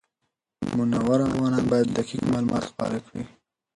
[0.77, 3.23] منور افغانان باید دقیق معلومات خپاره کړي.